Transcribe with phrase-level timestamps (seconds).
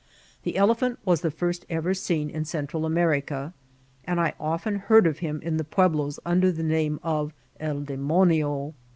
[0.41, 3.53] The elephant was the first ever seen in Central Amerioa,
[4.03, 8.73] and I olten heard of him in the Pueblos nnder tfie name of Bl Demonio.